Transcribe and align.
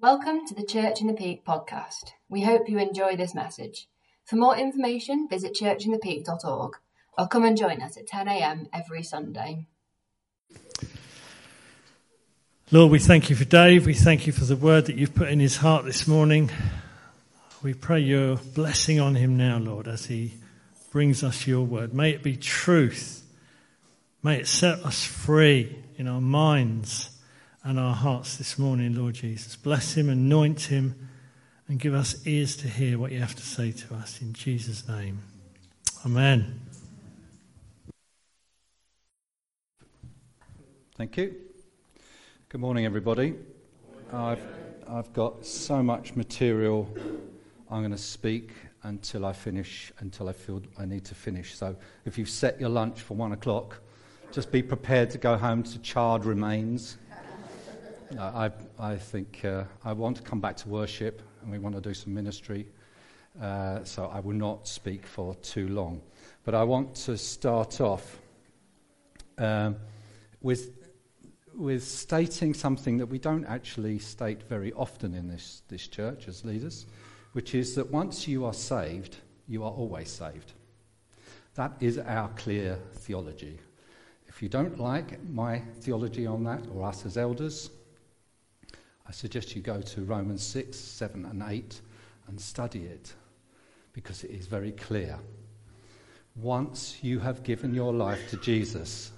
Welcome 0.00 0.46
to 0.46 0.54
the 0.54 0.64
Church 0.64 1.00
in 1.00 1.08
the 1.08 1.12
Peak 1.12 1.44
podcast. 1.44 2.12
We 2.28 2.42
hope 2.42 2.68
you 2.68 2.78
enjoy 2.78 3.16
this 3.16 3.34
message. 3.34 3.88
For 4.24 4.36
more 4.36 4.56
information, 4.56 5.26
visit 5.28 5.56
churchinthepeak.org 5.60 6.76
or 7.18 7.26
come 7.26 7.44
and 7.44 7.56
join 7.56 7.82
us 7.82 7.96
at 7.96 8.06
10am 8.06 8.68
every 8.72 9.02
Sunday. 9.02 9.66
Lord, 12.70 12.92
we 12.92 13.00
thank 13.00 13.28
you 13.28 13.34
for 13.34 13.44
Dave. 13.44 13.86
We 13.86 13.94
thank 13.94 14.28
you 14.28 14.32
for 14.32 14.44
the 14.44 14.54
word 14.54 14.86
that 14.86 14.94
you've 14.94 15.16
put 15.16 15.30
in 15.30 15.40
his 15.40 15.56
heart 15.56 15.84
this 15.84 16.06
morning. 16.06 16.52
We 17.64 17.74
pray 17.74 17.98
your 17.98 18.36
blessing 18.36 19.00
on 19.00 19.16
him 19.16 19.36
now, 19.36 19.58
Lord, 19.58 19.88
as 19.88 20.06
he 20.06 20.34
brings 20.92 21.24
us 21.24 21.44
your 21.44 21.62
word. 21.62 21.92
May 21.92 22.10
it 22.10 22.22
be 22.22 22.36
truth. 22.36 23.26
May 24.22 24.38
it 24.38 24.46
set 24.46 24.78
us 24.84 25.02
free 25.02 25.76
in 25.96 26.06
our 26.06 26.20
minds 26.20 27.17
and 27.64 27.78
our 27.78 27.94
hearts 27.94 28.36
this 28.36 28.58
morning, 28.58 28.94
Lord 28.94 29.14
Jesus. 29.14 29.56
Bless 29.56 29.94
him, 29.94 30.08
anoint 30.08 30.62
him, 30.62 31.08
and 31.66 31.78
give 31.78 31.94
us 31.94 32.26
ears 32.26 32.56
to 32.58 32.68
hear 32.68 32.98
what 32.98 33.12
you 33.12 33.20
have 33.20 33.34
to 33.34 33.42
say 33.42 33.72
to 33.72 33.94
us. 33.94 34.20
In 34.22 34.32
Jesus' 34.32 34.88
name. 34.88 35.20
Amen. 36.04 36.60
Thank 40.96 41.16
you. 41.16 41.34
Good 42.48 42.60
morning, 42.60 42.86
everybody. 42.86 43.34
I've, 44.12 44.42
I've 44.88 45.12
got 45.12 45.44
so 45.44 45.82
much 45.82 46.16
material. 46.16 46.88
I'm 47.70 47.80
going 47.80 47.90
to 47.90 47.98
speak 47.98 48.52
until 48.84 49.26
I 49.26 49.32
finish, 49.32 49.92
until 49.98 50.28
I 50.28 50.32
feel 50.32 50.62
I 50.78 50.86
need 50.86 51.04
to 51.06 51.14
finish. 51.14 51.54
So 51.56 51.76
if 52.04 52.16
you've 52.16 52.30
set 52.30 52.58
your 52.60 52.70
lunch 52.70 53.02
for 53.02 53.14
one 53.14 53.32
o'clock, 53.32 53.80
just 54.32 54.50
be 54.50 54.62
prepared 54.62 55.10
to 55.10 55.18
go 55.18 55.36
home 55.36 55.62
to 55.64 55.78
charred 55.80 56.24
remains. 56.24 56.96
I, 58.16 58.50
I 58.78 58.96
think 58.96 59.44
uh, 59.44 59.64
I 59.84 59.92
want 59.92 60.16
to 60.16 60.22
come 60.22 60.40
back 60.40 60.56
to 60.58 60.68
worship 60.68 61.20
and 61.42 61.50
we 61.50 61.58
want 61.58 61.74
to 61.74 61.80
do 61.80 61.92
some 61.92 62.14
ministry. 62.14 62.66
Uh, 63.40 63.84
so 63.84 64.06
I 64.06 64.20
will 64.20 64.34
not 64.34 64.66
speak 64.66 65.06
for 65.06 65.34
too 65.36 65.68
long. 65.68 66.00
But 66.44 66.54
I 66.54 66.64
want 66.64 66.94
to 66.94 67.18
start 67.18 67.80
off 67.80 68.18
um, 69.36 69.76
with, 70.40 70.70
with 71.54 71.84
stating 71.84 72.54
something 72.54 72.98
that 72.98 73.06
we 73.06 73.18
don't 73.18 73.44
actually 73.44 73.98
state 73.98 74.42
very 74.48 74.72
often 74.72 75.14
in 75.14 75.28
this, 75.28 75.62
this 75.68 75.86
church 75.86 76.28
as 76.28 76.44
leaders, 76.44 76.86
which 77.32 77.54
is 77.54 77.74
that 77.74 77.90
once 77.90 78.26
you 78.26 78.44
are 78.44 78.54
saved, 78.54 79.18
you 79.46 79.62
are 79.62 79.70
always 79.70 80.10
saved. 80.10 80.52
That 81.54 81.72
is 81.80 81.98
our 81.98 82.28
clear 82.30 82.78
theology. 82.94 83.58
If 84.26 84.42
you 84.42 84.48
don't 84.48 84.80
like 84.80 85.22
my 85.28 85.60
theology 85.80 86.26
on 86.26 86.44
that, 86.44 86.66
or 86.74 86.86
us 86.86 87.04
as 87.04 87.16
elders, 87.16 87.70
I 89.08 89.12
suggest 89.12 89.56
you 89.56 89.62
go 89.62 89.80
to 89.80 90.02
Romans 90.02 90.42
6, 90.42 90.76
7, 90.76 91.24
and 91.24 91.42
8 91.42 91.80
and 92.26 92.38
study 92.38 92.84
it 92.84 93.14
because 93.94 94.22
it 94.22 94.30
is 94.30 94.46
very 94.46 94.72
clear. 94.72 95.18
Once 96.36 96.98
you 97.02 97.18
have 97.18 97.42
given 97.42 97.74
your 97.74 97.92
life 97.92 98.28
to 98.30 98.36
Jesus, 98.36 99.10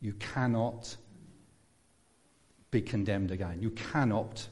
you 0.00 0.12
cannot 0.14 0.96
be 2.70 2.80
condemned 2.80 3.32
again. 3.32 3.58
You 3.60 3.70
cannot 3.70 4.46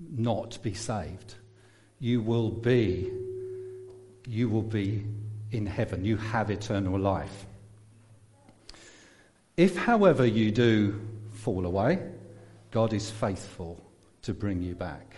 not 0.00 0.58
be 0.62 0.72
saved. 0.72 1.34
You 1.98 2.22
will 2.22 2.50
be 2.50 3.10
you 4.26 4.48
will 4.48 4.62
be 4.62 5.04
in 5.50 5.66
heaven. 5.66 6.04
You 6.04 6.16
have 6.16 6.50
eternal 6.50 6.98
life. 6.98 7.46
If, 9.56 9.76
however, 9.76 10.24
you 10.24 10.52
do 10.52 11.00
fall 11.32 11.66
away, 11.66 11.98
God 12.70 12.92
is 12.92 13.10
faithful 13.10 13.80
to 14.22 14.34
bring 14.34 14.62
you 14.62 14.74
back. 14.74 15.16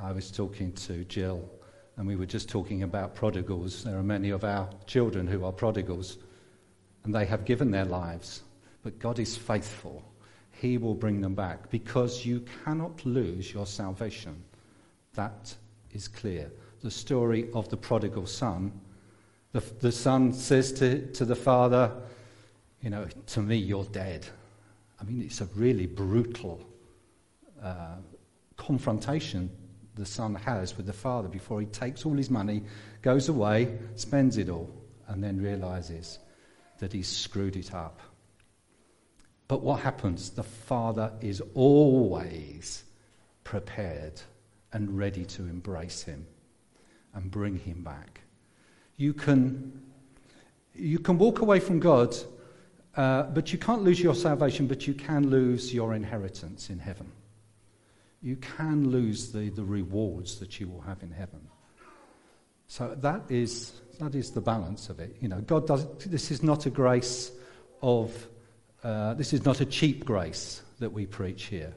I 0.00 0.12
was 0.12 0.30
talking 0.30 0.72
to 0.72 1.04
Jill, 1.04 1.48
and 1.96 2.06
we 2.06 2.16
were 2.16 2.26
just 2.26 2.48
talking 2.48 2.84
about 2.84 3.14
prodigals. 3.14 3.82
There 3.82 3.98
are 3.98 4.02
many 4.02 4.30
of 4.30 4.44
our 4.44 4.68
children 4.86 5.26
who 5.26 5.44
are 5.44 5.52
prodigals, 5.52 6.18
and 7.04 7.14
they 7.14 7.26
have 7.26 7.44
given 7.44 7.70
their 7.70 7.84
lives, 7.84 8.42
but 8.82 8.98
God 8.98 9.18
is 9.18 9.36
faithful. 9.36 10.04
He 10.52 10.78
will 10.78 10.94
bring 10.94 11.20
them 11.20 11.34
back 11.34 11.70
because 11.70 12.24
you 12.24 12.44
cannot 12.64 13.04
lose 13.04 13.52
your 13.52 13.66
salvation. 13.66 14.42
That 15.14 15.54
is 15.92 16.06
clear. 16.08 16.50
The 16.82 16.90
story 16.90 17.48
of 17.54 17.68
the 17.68 17.76
prodigal 17.76 18.26
son. 18.26 18.72
The, 19.52 19.60
the 19.80 19.92
son 19.92 20.32
says 20.32 20.72
to, 20.74 21.06
to 21.12 21.24
the 21.24 21.36
father, 21.36 21.92
You 22.82 22.90
know, 22.90 23.06
to 23.26 23.42
me, 23.42 23.56
you're 23.56 23.84
dead. 23.84 24.26
I 25.00 25.04
mean, 25.04 25.22
it's 25.22 25.40
a 25.40 25.48
really 25.54 25.86
brutal 25.86 26.64
uh, 27.62 27.96
confrontation 28.58 29.50
the 29.94 30.04
son 30.04 30.34
has 30.34 30.76
with 30.76 30.86
the 30.86 30.92
father 30.92 31.28
before 31.28 31.60
he 31.60 31.66
takes 31.66 32.04
all 32.04 32.14
his 32.14 32.30
money, 32.30 32.62
goes 33.02 33.28
away, 33.28 33.78
spends 33.96 34.36
it 34.36 34.48
all, 34.48 34.70
and 35.08 35.24
then 35.24 35.40
realizes 35.40 36.18
that 36.78 36.92
he's 36.92 37.08
screwed 37.08 37.56
it 37.56 37.74
up. 37.74 38.00
But 39.48 39.62
what 39.62 39.80
happens? 39.80 40.30
The 40.30 40.42
father 40.42 41.12
is 41.20 41.42
always 41.54 42.84
prepared 43.44 44.20
and 44.72 44.96
ready 44.96 45.24
to 45.24 45.42
embrace 45.42 46.02
him 46.02 46.26
and 47.14 47.30
bring 47.30 47.58
him 47.58 47.82
back. 47.82 48.20
You 48.96 49.14
can, 49.14 49.80
you 50.74 50.98
can 50.98 51.18
walk 51.18 51.40
away 51.40 51.58
from 51.58 51.80
God, 51.80 52.14
uh, 52.94 53.22
but 53.22 53.52
you 53.52 53.58
can't 53.58 53.82
lose 53.82 54.00
your 54.00 54.14
salvation, 54.14 54.66
but 54.66 54.86
you 54.86 54.92
can 54.92 55.30
lose 55.30 55.72
your 55.72 55.94
inheritance 55.94 56.68
in 56.68 56.78
heaven 56.78 57.10
you 58.22 58.36
can 58.36 58.90
lose 58.90 59.32
the, 59.32 59.50
the 59.50 59.64
rewards 59.64 60.40
that 60.40 60.58
you 60.58 60.68
will 60.68 60.80
have 60.80 61.02
in 61.02 61.10
heaven. 61.10 61.40
So 62.66 62.94
that 63.00 63.30
is, 63.30 63.72
that 63.98 64.14
is 64.14 64.32
the 64.32 64.40
balance 64.40 64.90
of 64.90 65.00
it. 65.00 65.16
You 65.20 65.28
know, 65.28 65.40
God 65.40 65.66
does, 65.66 65.86
this 66.04 66.30
is 66.30 66.42
not 66.42 66.66
a 66.66 66.70
grace 66.70 67.32
of, 67.80 68.26
uh, 68.82 69.14
this 69.14 69.32
is 69.32 69.44
not 69.44 69.60
a 69.60 69.64
cheap 69.64 70.04
grace 70.04 70.62
that 70.78 70.92
we 70.92 71.06
preach 71.06 71.44
here. 71.44 71.74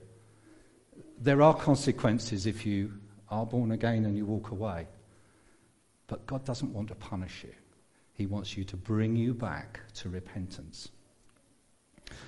There 1.20 1.42
are 1.42 1.54
consequences 1.54 2.46
if 2.46 2.66
you 2.66 2.94
are 3.30 3.46
born 3.46 3.72
again 3.72 4.06
and 4.06 4.18
you 4.18 4.26
walk 4.26 4.52
away. 4.52 4.88
But 6.08 6.26
God 6.26 6.44
doesn't 6.44 6.74
want 6.74 6.90
to 6.90 6.96
punish 6.96 7.44
you. 7.44 7.54
He 8.14 8.26
wants 8.26 8.58
you 8.58 8.66
to 8.66 8.76
bring 8.76 9.16
you 9.16 9.34
back 9.34 9.80
to 9.96 10.10
repentance. 10.10 10.90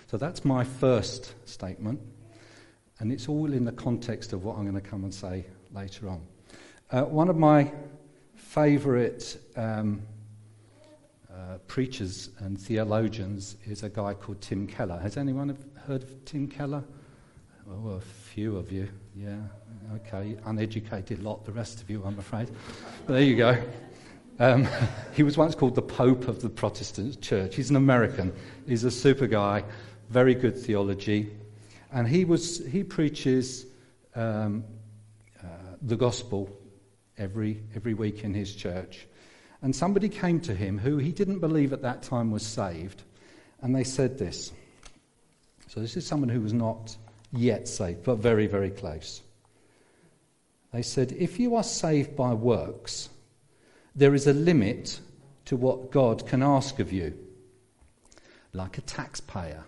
So 0.07 0.17
that's 0.17 0.45
my 0.45 0.63
first 0.63 1.33
statement. 1.45 1.99
And 3.03 3.11
it's 3.11 3.27
all 3.27 3.51
in 3.51 3.65
the 3.65 3.73
context 3.73 4.31
of 4.31 4.45
what 4.45 4.57
I'm 4.57 4.63
going 4.63 4.81
to 4.81 4.89
come 4.89 5.03
and 5.03 5.13
say 5.13 5.43
later 5.73 6.07
on. 6.07 6.21
Uh, 6.89 7.03
one 7.03 7.27
of 7.27 7.35
my 7.35 7.69
favourite 8.33 9.35
um, 9.57 10.03
uh, 11.29 11.57
preachers 11.67 12.29
and 12.39 12.57
theologians 12.57 13.57
is 13.65 13.83
a 13.83 13.89
guy 13.89 14.13
called 14.13 14.39
Tim 14.39 14.65
Keller. 14.65 14.97
Has 14.99 15.17
anyone 15.17 15.57
heard 15.85 16.03
of 16.03 16.23
Tim 16.23 16.47
Keller? 16.47 16.81
Oh, 17.69 17.89
a 17.89 17.99
few 17.99 18.55
of 18.55 18.71
you. 18.71 18.87
Yeah, 19.17 19.35
okay. 19.95 20.37
Uneducated 20.45 21.21
lot, 21.21 21.43
the 21.43 21.51
rest 21.51 21.81
of 21.81 21.89
you, 21.89 22.01
I'm 22.05 22.17
afraid. 22.17 22.51
But 23.05 23.15
there 23.15 23.23
you 23.23 23.35
go. 23.35 23.61
Um, 24.39 24.65
he 25.13 25.23
was 25.23 25.35
once 25.35 25.55
called 25.55 25.75
the 25.75 25.81
Pope 25.81 26.29
of 26.29 26.41
the 26.41 26.49
Protestant 26.49 27.19
Church. 27.19 27.57
He's 27.57 27.69
an 27.69 27.75
American. 27.75 28.31
He's 28.65 28.85
a 28.85 28.91
super 28.91 29.27
guy, 29.27 29.65
very 30.09 30.35
good 30.35 30.57
theology. 30.57 31.33
And 31.93 32.07
he, 32.07 32.25
was, 32.25 32.65
he 32.65 32.83
preaches 32.83 33.67
um, 34.15 34.63
uh, 35.41 35.47
the 35.83 35.95
gospel 35.95 36.49
every, 37.19 37.61
every 37.75 37.93
week 37.93 38.23
in 38.23 38.33
his 38.33 38.55
church. 38.55 39.07
And 39.61 39.75
somebody 39.75 40.09
came 40.09 40.39
to 40.41 40.55
him 40.55 40.79
who 40.79 40.97
he 40.97 41.11
didn't 41.11 41.39
believe 41.39 41.71
at 41.71 41.83
that 41.83 42.01
time 42.01 42.31
was 42.31 42.45
saved, 42.45 43.03
and 43.61 43.75
they 43.75 43.83
said 43.83 44.17
this. 44.17 44.51
So, 45.67 45.79
this 45.79 45.95
is 45.95 46.05
someone 46.05 46.29
who 46.29 46.41
was 46.41 46.51
not 46.51 46.97
yet 47.31 47.67
saved, 47.67 48.03
but 48.03 48.15
very, 48.15 48.47
very 48.47 48.69
close. 48.69 49.21
They 50.71 50.81
said, 50.81 51.13
If 51.13 51.39
you 51.39 51.55
are 51.55 51.63
saved 51.63 52.15
by 52.15 52.33
works, 52.33 53.09
there 53.95 54.15
is 54.15 54.27
a 54.27 54.33
limit 54.33 54.99
to 55.45 55.55
what 55.55 55.91
God 55.91 56.27
can 56.27 56.43
ask 56.43 56.79
of 56.79 56.91
you, 56.91 57.17
like 58.51 58.77
a 58.77 58.81
taxpayer. 58.81 59.63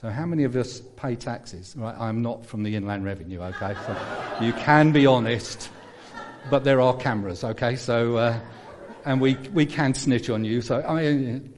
So, 0.00 0.08
how 0.08 0.24
many 0.24 0.44
of 0.44 0.56
us 0.56 0.80
pay 0.96 1.14
taxes? 1.14 1.74
Right, 1.76 1.94
I'm 1.98 2.22
not 2.22 2.46
from 2.46 2.62
the 2.62 2.74
Inland 2.74 3.04
Revenue, 3.04 3.42
okay? 3.42 3.74
So, 3.84 3.96
you 4.40 4.54
can 4.54 4.92
be 4.92 5.04
honest, 5.04 5.68
but 6.48 6.64
there 6.64 6.80
are 6.80 6.96
cameras, 6.96 7.44
okay? 7.44 7.76
So, 7.76 8.16
uh, 8.16 8.40
and 9.04 9.20
we, 9.20 9.34
we 9.52 9.66
can 9.66 9.92
snitch 9.92 10.30
on 10.30 10.42
you. 10.42 10.62
So, 10.62 10.82
I 10.82 11.02
mean, 11.02 11.52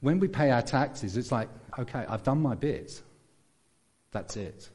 when 0.00 0.20
we 0.20 0.28
pay 0.28 0.52
our 0.52 0.62
taxes, 0.62 1.16
it's 1.16 1.32
like, 1.32 1.48
okay, 1.76 2.04
I've 2.08 2.22
done 2.22 2.40
my 2.40 2.54
bit. 2.54 3.02
That's 4.12 4.36
it. 4.36 4.70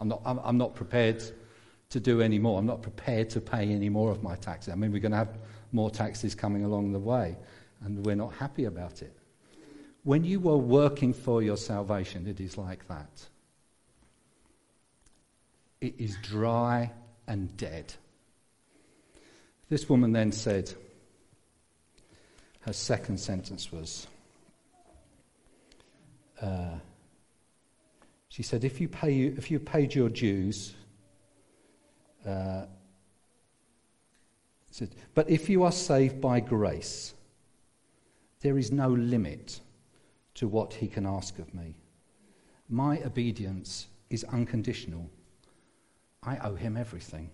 I'm 0.00 0.08
not, 0.08 0.20
I'm, 0.24 0.40
I'm 0.42 0.58
not 0.58 0.74
prepared 0.74 1.22
to 1.90 2.00
do 2.00 2.22
any 2.22 2.40
more. 2.40 2.58
I'm 2.58 2.66
not 2.66 2.82
prepared 2.82 3.30
to 3.30 3.40
pay 3.40 3.68
any 3.68 3.88
more 3.88 4.10
of 4.10 4.24
my 4.24 4.34
taxes. 4.34 4.72
I 4.72 4.74
mean, 4.74 4.90
we're 4.90 4.98
going 4.98 5.12
to 5.12 5.18
have 5.18 5.38
more 5.70 5.92
taxes 5.92 6.34
coming 6.34 6.64
along 6.64 6.90
the 6.90 6.98
way, 6.98 7.36
and 7.84 8.04
we're 8.04 8.16
not 8.16 8.34
happy 8.34 8.64
about 8.64 9.02
it. 9.02 9.19
When 10.02 10.24
you 10.24 10.48
are 10.48 10.56
working 10.56 11.12
for 11.12 11.42
your 11.42 11.56
salvation, 11.56 12.26
it 12.26 12.40
is 12.40 12.56
like 12.56 12.86
that. 12.88 13.26
It 15.80 15.94
is 15.98 16.16
dry 16.22 16.90
and 17.26 17.54
dead. 17.56 17.92
This 19.68 19.88
woman 19.88 20.12
then 20.12 20.32
said, 20.32 20.72
her 22.60 22.72
second 22.72 23.18
sentence 23.18 23.70
was, 23.70 24.06
uh, 26.40 26.78
she 28.28 28.42
said, 28.42 28.64
if 28.64 28.80
you, 28.80 28.88
pay, 28.88 29.24
if 29.24 29.50
you 29.50 29.58
paid 29.58 29.94
your 29.94 30.08
dues, 30.08 30.74
uh, 32.26 32.64
said, 34.70 34.94
but 35.14 35.28
if 35.28 35.48
you 35.48 35.62
are 35.62 35.72
saved 35.72 36.20
by 36.20 36.40
grace, 36.40 37.14
there 38.40 38.56
is 38.56 38.72
no 38.72 38.88
limit 38.88 39.60
to 40.34 40.48
what 40.48 40.74
he 40.74 40.86
can 40.86 41.06
ask 41.06 41.38
of 41.38 41.52
me. 41.54 41.76
My 42.68 43.00
obedience 43.02 43.88
is 44.10 44.24
unconditional. 44.24 45.10
I 46.22 46.38
owe 46.38 46.54
him 46.54 46.76
everything. 46.76 47.30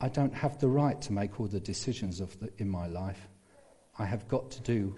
I 0.00 0.08
don't 0.08 0.34
have 0.34 0.58
the 0.58 0.68
right 0.68 1.00
to 1.02 1.12
make 1.12 1.40
all 1.40 1.46
the 1.46 1.60
decisions 1.60 2.20
of 2.20 2.38
the, 2.40 2.50
in 2.58 2.68
my 2.68 2.86
life. 2.86 3.28
I 3.98 4.04
have 4.04 4.28
got 4.28 4.50
to 4.50 4.60
do 4.60 4.94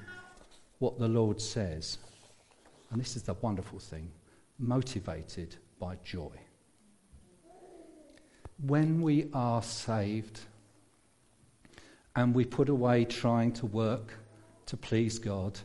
what 0.79 0.99
the 0.99 1.09
Lord 1.09 1.41
says. 1.41 1.99
And 2.91 3.01
this 3.01 3.17
is 3.17 3.23
the 3.23 3.35
wonderful 3.35 3.79
thing 3.79 4.11
motivated 4.59 5.57
by 5.79 5.97
joy. 6.05 6.33
When 8.67 9.01
we 9.03 9.29
are 9.33 9.63
saved 9.63 10.41
and 12.17 12.35
we 12.35 12.45
put 12.45 12.69
away 12.69 13.05
trying 13.05 13.53
to 13.53 13.67
work 13.67 14.15
to 14.67 14.77
please 14.77 15.19
God, 15.19 15.59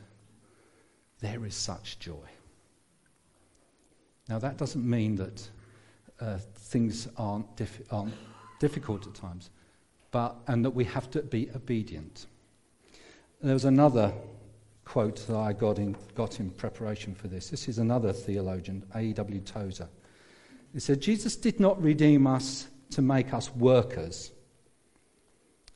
there 1.23 1.45
is 1.45 1.55
such 1.55 1.99
joy. 1.99 2.27
Now, 4.27 4.39
that 4.39 4.57
doesn't 4.57 4.87
mean 4.87 5.15
that 5.15 5.49
uh, 6.19 6.37
things 6.55 7.07
aren't, 7.17 7.47
aren't 7.89 8.13
difficult 8.59 9.07
at 9.07 9.15
times, 9.15 9.49
but, 10.11 10.35
and 10.47 10.63
that 10.65 10.71
we 10.71 10.83
have 10.83 11.09
to 11.11 11.21
be 11.21 11.49
obedient. 11.55 12.27
There 13.41 13.53
was 13.53 13.65
another 13.65 14.13
quote 14.83 15.25
that 15.27 15.37
I 15.37 15.53
got 15.53 15.79
in, 15.79 15.95
got 16.13 16.41
in 16.41 16.49
preparation 16.51 17.15
for 17.15 17.29
this. 17.29 17.49
This 17.49 17.69
is 17.69 17.77
another 17.77 18.11
theologian, 18.11 18.83
A.W. 18.93 19.39
Tozer. 19.41 19.87
He 20.73 20.81
said, 20.81 21.01
Jesus 21.01 21.37
did 21.37 21.57
not 21.57 21.81
redeem 21.81 22.27
us 22.27 22.67
to 22.91 23.01
make 23.01 23.33
us 23.33 23.49
workers, 23.55 24.31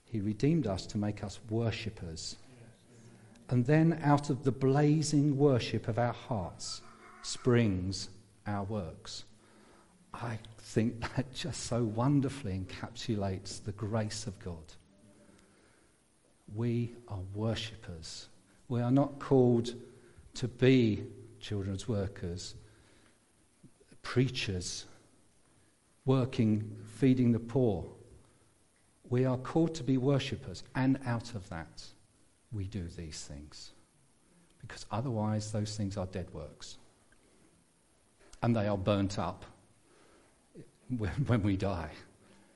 He 0.03 0.19
redeemed 0.19 0.67
us 0.67 0.85
to 0.87 0.97
make 0.97 1.23
us 1.23 1.39
worshippers. 1.49 2.35
And 3.49 3.65
then 3.65 3.99
out 4.03 4.29
of 4.29 4.43
the 4.43 4.51
blazing 4.51 5.37
worship 5.37 5.87
of 5.87 5.97
our 5.97 6.13
hearts 6.13 6.81
springs 7.21 8.09
our 8.45 8.63
works. 8.63 9.23
I 10.13 10.39
think 10.59 11.01
that 11.15 11.33
just 11.33 11.63
so 11.63 11.83
wonderfully 11.83 12.59
encapsulates 12.59 13.63
the 13.63 13.71
grace 13.73 14.27
of 14.27 14.37
God. 14.39 14.73
We 16.55 16.93
are 17.07 17.19
worshippers. 17.33 18.27
We 18.69 18.81
are 18.81 18.91
not 18.91 19.19
called 19.19 19.73
to 20.35 20.47
be 20.47 21.03
children's 21.39 21.87
workers, 21.87 22.55
preachers, 24.01 24.85
working, 26.05 26.77
feeding 26.95 27.31
the 27.31 27.39
poor. 27.39 27.85
We 29.09 29.25
are 29.25 29.37
called 29.37 29.75
to 29.75 29.83
be 29.83 29.97
worshippers, 29.97 30.63
and 30.75 30.99
out 31.05 31.35
of 31.35 31.47
that, 31.49 31.83
we 32.51 32.65
do 32.65 32.87
these 32.95 33.23
things. 33.23 33.71
Because 34.61 34.85
otherwise, 34.91 35.51
those 35.51 35.75
things 35.75 35.97
are 35.97 36.05
dead 36.05 36.27
works. 36.33 36.77
And 38.41 38.55
they 38.55 38.67
are 38.67 38.77
burnt 38.77 39.19
up 39.19 39.45
when 41.27 41.43
we 41.43 41.57
die. 41.57 41.91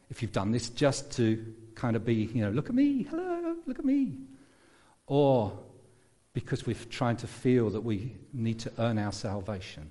If 0.10 0.22
you've 0.22 0.34
done 0.34 0.52
this 0.52 0.70
just 0.70 1.12
to 1.14 1.54
kind 1.76 1.96
of 1.96 2.06
be, 2.06 2.16
you 2.16 2.44
know, 2.44 2.52
look 2.52 2.70
at 2.70 2.76
me, 2.76 3.04
hello, 3.04 3.56
look 3.66 3.80
at 3.80 3.86
me. 3.86 4.18
Or 5.08 5.58
because 6.34 6.66
we're 6.66 6.76
trying 6.90 7.18
to 7.18 7.28
feel 7.28 7.70
that 7.72 7.82
we 7.82 8.16
need 8.34 8.60
to 8.60 8.72
earn 8.78 8.98
our 8.98 9.12
salvation. 9.12 9.90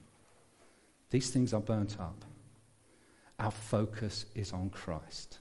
These 1.10 1.30
things 1.30 1.52
are 1.52 1.60
burnt 1.60 1.96
up. 2.00 2.24
Our 3.38 3.50
focus 3.50 4.26
is 4.34 4.52
on 4.52 4.70
Christ. 4.70 5.38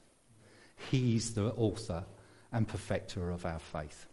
He's 0.90 1.34
the 1.34 1.52
author 1.54 2.06
and 2.52 2.68
perfecter 2.68 3.30
of 3.30 3.46
our 3.46 3.60
faith. 3.60 4.08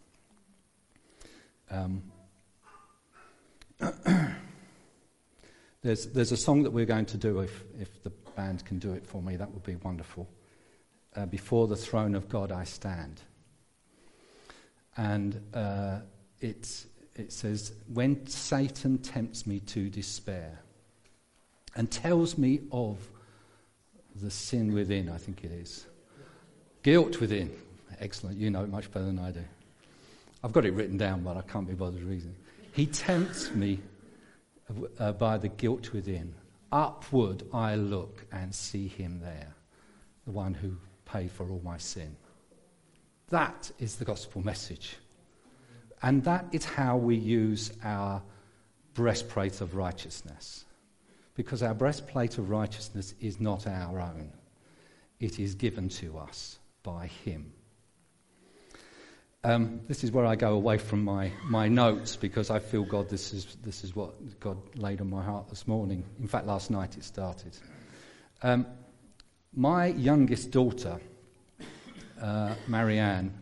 Um, 1.69 2.03
there's, 5.81 6.07
there's 6.07 6.31
a 6.31 6.37
song 6.37 6.63
that 6.63 6.71
we're 6.71 6.85
going 6.85 7.05
to 7.07 7.17
do 7.17 7.39
if, 7.39 7.63
if 7.79 8.03
the 8.03 8.11
band 8.35 8.63
can 8.65 8.79
do 8.79 8.93
it 8.93 9.05
for 9.05 9.21
me, 9.21 9.35
that 9.35 9.51
would 9.51 9.63
be 9.63 9.75
wonderful. 9.77 10.29
Uh, 11.15 11.25
Before 11.25 11.67
the 11.67 11.75
throne 11.75 12.15
of 12.15 12.29
God 12.29 12.51
I 12.51 12.63
stand. 12.63 13.21
And 14.95 15.41
uh, 15.53 15.99
it, 16.39 16.85
it 17.15 17.31
says, 17.31 17.73
When 17.93 18.25
Satan 18.27 18.99
tempts 18.99 19.45
me 19.45 19.59
to 19.61 19.89
despair 19.89 20.59
and 21.75 21.91
tells 21.91 22.37
me 22.37 22.61
of 22.71 22.97
the 24.15 24.31
sin 24.31 24.73
within, 24.73 25.09
I 25.09 25.17
think 25.17 25.43
it 25.43 25.51
is, 25.51 25.85
guilt 26.83 27.19
within. 27.19 27.55
Excellent, 27.99 28.37
you 28.37 28.49
know 28.49 28.63
it 28.63 28.69
much 28.69 28.91
better 28.91 29.05
than 29.05 29.19
I 29.19 29.31
do. 29.31 29.43
I've 30.47 30.53
got 30.53 30.65
it 30.65 30.71
written 30.75 30.95
down, 30.95 31.23
but 31.23 31.35
I 31.35 31.41
can't 31.41 31.67
be 31.67 31.73
bothered 31.73 32.03
reading. 32.03 32.33
He 32.71 32.85
tempts 32.85 33.53
me 33.53 33.81
uh, 34.97 35.11
by 35.11 35.37
the 35.37 35.49
guilt 35.49 35.91
within. 35.91 36.33
Upward 36.71 37.43
I 37.51 37.75
look 37.75 38.25
and 38.31 38.55
see 38.55 38.87
him 38.87 39.19
there, 39.21 39.53
the 40.23 40.31
one 40.31 40.53
who 40.53 40.77
paid 41.03 41.31
for 41.31 41.49
all 41.49 41.59
my 41.65 41.77
sin. 41.77 42.15
That 43.27 43.69
is 43.77 43.97
the 43.97 44.05
gospel 44.05 44.41
message. 44.41 44.95
And 46.01 46.23
that 46.23 46.45
is 46.53 46.63
how 46.63 46.95
we 46.95 47.17
use 47.17 47.73
our 47.83 48.23
breastplate 48.93 49.59
of 49.59 49.75
righteousness. 49.75 50.63
Because 51.35 51.61
our 51.61 51.73
breastplate 51.73 52.37
of 52.37 52.49
righteousness 52.49 53.15
is 53.19 53.41
not 53.41 53.67
our 53.67 53.99
own, 53.99 54.31
it 55.19 55.41
is 55.41 55.55
given 55.55 55.89
to 55.89 56.17
us 56.17 56.59
by 56.83 57.07
Him. 57.25 57.51
Um, 59.43 59.81
this 59.87 60.03
is 60.03 60.11
where 60.11 60.25
I 60.25 60.35
go 60.35 60.53
away 60.53 60.77
from 60.77 61.03
my, 61.03 61.31
my 61.45 61.67
notes 61.67 62.15
because 62.15 62.49
I 62.49 62.59
feel 62.59 62.83
God, 62.83 63.07
this 63.07 63.33
is, 63.33 63.55
this 63.63 63.83
is 63.83 63.95
what 63.95 64.39
God 64.39 64.57
laid 64.75 64.99
on 64.99 65.09
my 65.09 65.23
heart 65.23 65.47
this 65.47 65.67
morning. 65.67 66.03
In 66.19 66.27
fact, 66.27 66.47
last 66.47 66.71
night 66.71 66.97
it 66.97 67.03
started. 67.03 67.55
Um, 68.41 68.65
my 69.53 69.87
youngest 69.87 70.51
daughter, 70.51 70.99
uh, 72.21 72.55
Marianne, 72.67 73.33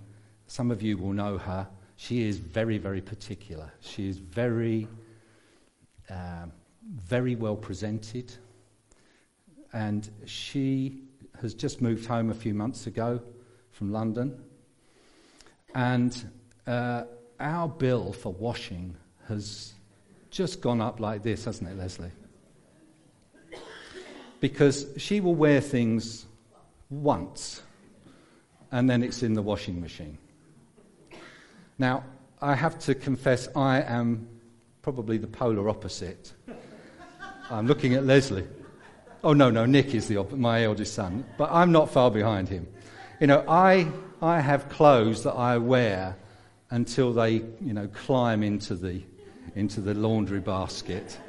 some 0.48 0.70
of 0.70 0.82
you 0.82 0.98
will 0.98 1.14
know 1.14 1.38
her. 1.38 1.68
She 1.96 2.28
is 2.28 2.38
very, 2.38 2.78
very 2.78 3.02
particular. 3.02 3.72
She 3.80 4.10
is 4.10 4.18
very, 4.18 4.88
uh, 6.10 6.46
very 6.84 7.36
well 7.36 7.56
presented. 7.56 8.34
And 9.72 10.10
she 10.26 11.04
has 11.42 11.54
just 11.54 11.82
moved 11.82 12.06
home 12.06 12.30
a 12.30 12.34
few 12.36 12.54
months 12.54 12.86
ago 12.86 13.22
from 13.72 13.92
London. 13.92 14.44
And 15.76 16.32
uh, 16.66 17.04
our 17.40 17.68
bill 17.68 18.14
for 18.14 18.34
washing 18.34 18.96
has 19.28 19.74
just 20.32 20.62
gone 20.62 20.82
up 20.82 21.00
like 21.00 21.22
this, 21.22 21.46
hasn't 21.46 21.70
it, 21.70 21.78
Leslie? 21.78 22.12
Because 24.40 24.88
she 24.98 25.20
will 25.20 25.36
wear 25.36 25.62
things 25.62 26.26
once 26.90 27.62
and 28.72 28.90
then 28.90 29.04
it's 29.04 29.24
in 29.24 29.34
the 29.34 29.42
washing 29.42 29.80
machine. 29.80 30.18
Now, 31.78 32.04
I 32.42 32.56
have 32.56 32.80
to 32.80 32.96
confess, 32.96 33.48
I 33.56 33.82
am 33.82 34.28
probably 34.82 35.18
the 35.18 35.28
polar 35.28 35.70
opposite. 35.70 36.34
I'm 37.50 37.68
looking 37.68 37.94
at 37.94 38.06
Leslie. 38.06 38.48
Oh, 39.24 39.34
no, 39.34 39.50
no, 39.50 39.66
Nick 39.66 39.96
is 39.96 40.08
the 40.08 40.18
op- 40.18 40.34
my 40.34 40.64
eldest 40.64 40.94
son, 40.94 41.26
but 41.38 41.50
I'm 41.52 41.72
not 41.72 41.90
far 41.90 42.12
behind 42.12 42.50
him. 42.50 42.68
You 43.20 43.28
know, 43.28 43.44
I, 43.48 43.88
I 44.26 44.40
have 44.40 44.70
clothes 44.70 45.22
that 45.24 45.34
I 45.34 45.60
wear 45.60 46.18
until 46.72 47.14
they, 47.14 47.34
you 47.62 47.74
know, 47.74 47.88
climb 47.90 48.42
into 48.42 48.74
the, 48.74 49.04
into 49.54 49.82
the 49.82 49.94
laundry 49.94 50.40
basket. 50.40 51.20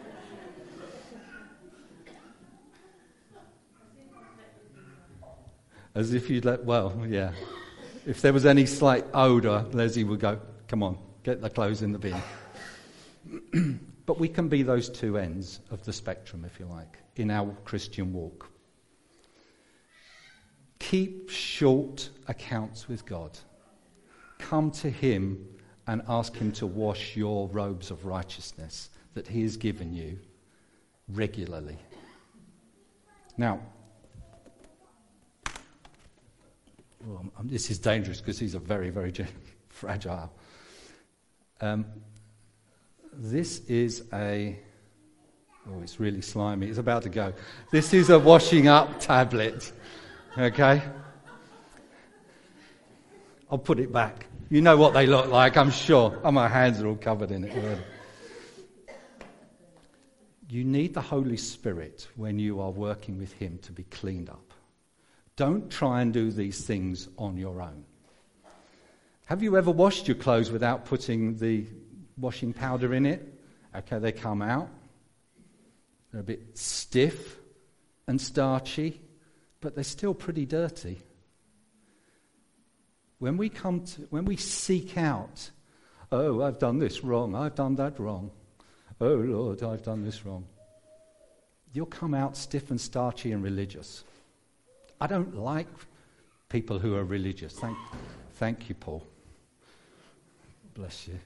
As 5.94 6.14
if 6.14 6.30
you'd 6.30 6.46
let, 6.46 6.64
well, 6.64 6.98
yeah. 7.06 7.32
If 8.06 8.22
there 8.22 8.32
was 8.32 8.46
any 8.46 8.64
slight 8.64 9.04
odour, 9.12 9.66
Leslie 9.72 10.04
would 10.04 10.20
go, 10.20 10.40
come 10.66 10.82
on, 10.82 10.96
get 11.22 11.42
the 11.42 11.50
clothes 11.50 11.82
in 11.82 11.92
the 11.92 11.98
bin. 11.98 13.80
but 14.06 14.18
we 14.18 14.28
can 14.28 14.48
be 14.48 14.62
those 14.62 14.88
two 14.88 15.18
ends 15.18 15.60
of 15.70 15.84
the 15.84 15.92
spectrum, 15.92 16.46
if 16.46 16.58
you 16.58 16.64
like, 16.64 16.96
in 17.16 17.30
our 17.30 17.54
Christian 17.66 18.14
walk. 18.14 18.50
Keep 20.78 21.30
short 21.30 22.11
accounts 22.28 22.88
with 22.88 23.04
God. 23.06 23.38
Come 24.38 24.71
to 24.73 24.90
Him 24.90 25.47
and 25.87 26.02
ask 26.09 26.35
Him 26.35 26.52
to 26.52 26.66
wash 26.66 27.16
your 27.16 27.49
robes 27.49 27.90
of 27.90 28.04
righteousness 28.04 28.90
that 29.14 29.26
He 29.26 29.42
has 29.42 29.56
given 29.56 29.95
you 29.95 30.18
regularly. 31.09 31.78
Now, 33.38 33.61
well, 37.04 37.30
this 37.45 37.71
is 37.71 37.78
dangerous 37.78 38.21
because 38.21 38.38
these 38.38 38.54
are 38.54 38.61
very, 38.61 38.90
very 38.90 39.12
fragile. 39.68 40.33
Um, 41.61 41.87
this 43.12 43.61
is 43.66 44.04
a. 44.12 44.59
Oh, 45.68 45.80
it's 45.83 45.99
really 45.99 46.21
slimy. 46.21 46.68
It's 46.68 46.78
about 46.78 47.02
to 47.02 47.09
go. 47.09 47.33
This 47.73 47.92
is 47.92 48.11
a 48.11 48.18
washing 48.18 48.68
up 48.68 49.00
tablet. 49.00 49.73
Okay? 50.38 50.82
I'll 53.50 53.58
put 53.58 53.78
it 53.78 53.92
back. 53.92 54.26
You 54.50 54.60
know 54.60 54.76
what 54.76 54.92
they 54.92 55.06
look 55.06 55.28
like, 55.28 55.56
I'm 55.56 55.70
sure. 55.70 56.20
Oh, 56.22 56.30
my 56.30 56.48
hands 56.48 56.80
are 56.80 56.86
all 56.86 56.96
covered 56.96 57.30
in 57.30 57.44
it. 57.44 57.78
You 60.48 60.62
need 60.64 60.94
the 60.94 61.00
Holy 61.00 61.36
Spirit 61.36 62.06
when 62.16 62.38
you 62.38 62.60
are 62.60 62.70
working 62.70 63.18
with 63.18 63.32
Him 63.32 63.58
to 63.62 63.72
be 63.72 63.82
cleaned 63.84 64.28
up. 64.28 64.52
Don't 65.36 65.70
try 65.70 66.02
and 66.02 66.12
do 66.12 66.30
these 66.30 66.64
things 66.64 67.08
on 67.18 67.36
your 67.36 67.60
own. 67.60 67.84
Have 69.26 69.42
you 69.42 69.56
ever 69.56 69.70
washed 69.70 70.06
your 70.06 70.16
clothes 70.16 70.50
without 70.50 70.84
putting 70.84 71.36
the 71.36 71.66
washing 72.16 72.52
powder 72.52 72.94
in 72.94 73.06
it? 73.06 73.34
Okay, 73.74 73.98
they 73.98 74.12
come 74.12 74.40
out. 74.40 74.68
They're 76.12 76.20
a 76.20 76.24
bit 76.24 76.56
stiff 76.56 77.36
and 78.06 78.20
starchy, 78.20 79.00
but 79.60 79.75
they're 79.75 79.84
still 79.84 80.14
pretty 80.14 80.46
dirty. 80.46 81.00
When 83.18 83.36
we 83.36 83.48
come 83.48 83.84
to, 83.84 84.02
when 84.10 84.25
we 84.25 84.36
seek 84.36 84.98
out, 84.98 85.50
oh, 86.12 86.42
I've 86.42 86.58
done 86.58 86.78
this 86.78 87.02
wrong, 87.02 87.34
I've 87.34 87.54
done 87.54 87.76
that 87.76 87.98
wrong, 87.98 88.30
oh 89.00 89.14
Lord, 89.14 89.62
I've 89.62 89.82
done 89.82 90.04
this 90.04 90.25
wrong, 90.26 90.46
you'll 91.72 91.86
come 91.86 92.14
out 92.14 92.36
stiff 92.36 92.70
and 92.70 92.80
starchy 92.80 93.32
and 93.32 93.42
religious. 93.42 94.04
I 95.00 95.06
don't 95.06 95.36
like 95.36 95.68
people 96.48 96.78
who 96.78 96.94
are 96.94 97.04
religious. 97.04 97.54
Thank, 97.54 97.76
thank 98.34 98.68
you, 98.68 98.75
Paul. 98.75 99.02
Bless 100.75 101.08
you. 101.08 101.18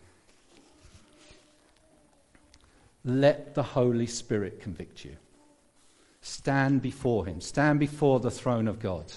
Let 3.04 3.54
the 3.54 3.62
Holy 3.62 4.06
Spirit 4.06 4.60
convict 4.60 5.04
you. 5.04 5.16
Stand 6.22 6.82
before 6.82 7.26
Him, 7.26 7.40
stand 7.40 7.80
before 7.80 8.20
the 8.20 8.30
throne 8.30 8.68
of 8.68 8.78
God 8.78 9.12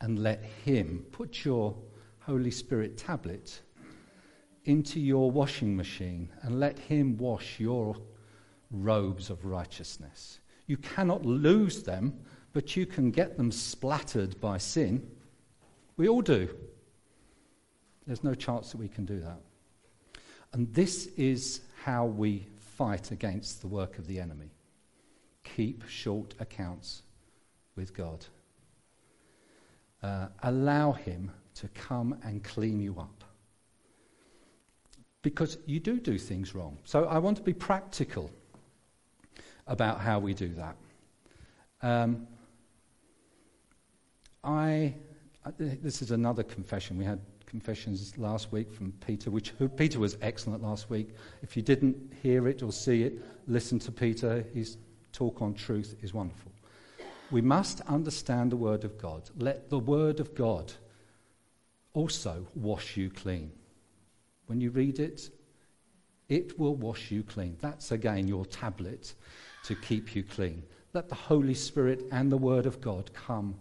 and 0.00 0.18
let 0.18 0.42
Him 0.64 1.04
put 1.12 1.44
your 1.44 1.74
Holy 2.20 2.50
Spirit 2.50 2.98
tablet 2.98 3.60
into 4.64 5.00
your 5.00 5.30
washing 5.30 5.76
machine 5.76 6.28
and 6.42 6.60
let 6.60 6.78
Him 6.78 7.16
wash 7.16 7.58
your 7.58 7.96
robes 8.70 9.30
of 9.30 9.44
righteousness. 9.44 10.40
You 10.66 10.76
cannot 10.78 11.24
lose 11.24 11.82
them, 11.82 12.18
but 12.52 12.76
you 12.76 12.86
can 12.86 13.10
get 13.10 13.36
them 13.36 13.50
splattered 13.50 14.40
by 14.40 14.58
sin. 14.58 15.06
We 15.96 16.08
all 16.08 16.22
do. 16.22 16.48
There's 18.06 18.24
no 18.24 18.34
chance 18.34 18.70
that 18.70 18.78
we 18.78 18.88
can 18.88 19.04
do 19.04 19.20
that. 19.20 19.40
And 20.52 20.72
this 20.72 21.06
is 21.16 21.60
how 21.82 22.06
we 22.06 22.46
fight 22.58 23.10
against 23.10 23.60
the 23.60 23.66
work 23.66 23.98
of 23.98 24.06
the 24.06 24.20
enemy. 24.20 24.53
Keep 25.44 25.88
short 25.88 26.34
accounts 26.40 27.02
with 27.76 27.94
God 27.94 28.26
uh, 30.04 30.26
allow 30.42 30.92
Him 30.92 31.30
to 31.54 31.68
come 31.68 32.16
and 32.22 32.44
clean 32.44 32.78
you 32.78 32.96
up. 32.98 33.24
Because 35.22 35.56
you 35.64 35.80
do 35.80 35.98
do 35.98 36.18
things 36.18 36.54
wrong. 36.54 36.76
So 36.84 37.06
I 37.06 37.18
want 37.18 37.38
to 37.38 37.42
be 37.42 37.54
practical 37.54 38.30
about 39.66 40.00
how 40.00 40.18
we 40.18 40.34
do 40.34 40.48
that. 40.48 40.76
Um, 41.80 42.26
I, 44.42 44.94
this 45.58 46.02
is 46.02 46.10
another 46.10 46.42
confession. 46.42 46.98
We 46.98 47.06
had 47.06 47.20
confessions 47.46 48.18
last 48.18 48.52
week 48.52 48.70
from 48.74 48.92
Peter, 49.06 49.30
which 49.30 49.54
Peter 49.76 49.98
was 49.98 50.18
excellent 50.20 50.62
last 50.62 50.90
week. 50.90 51.14
If 51.42 51.56
you 51.56 51.62
didn't 51.62 51.96
hear 52.22 52.46
it 52.46 52.62
or 52.62 52.72
see 52.72 53.04
it, 53.04 53.24
listen 53.46 53.78
to 53.78 53.92
Peter. 53.92 54.44
His 54.52 54.76
talk 55.14 55.40
on 55.40 55.54
truth 55.54 55.96
is 56.02 56.12
wonderful. 56.12 56.52
We 57.30 57.40
must 57.40 57.80
understand 57.82 58.52
the 58.52 58.56
Word 58.56 58.84
of 58.84 58.98
God. 58.98 59.30
Let 59.38 59.70
the 59.70 59.78
Word 59.78 60.20
of 60.20 60.34
God 60.34 60.72
also 61.94 62.46
wash 62.54 62.96
you 62.96 63.08
clean. 63.08 63.50
When 64.46 64.60
you 64.60 64.70
read 64.70 64.98
it, 64.98 65.30
it 66.28 66.58
will 66.58 66.74
wash 66.74 67.10
you 67.10 67.22
clean. 67.22 67.56
That's 67.60 67.92
again 67.92 68.28
your 68.28 68.44
tablet 68.44 69.14
to 69.64 69.74
keep 69.74 70.14
you 70.14 70.22
clean. 70.22 70.62
Let 70.92 71.08
the 71.08 71.14
Holy 71.14 71.54
Spirit 71.54 72.04
and 72.12 72.30
the 72.30 72.36
Word 72.36 72.66
of 72.66 72.80
God 72.80 73.10
come 73.14 73.54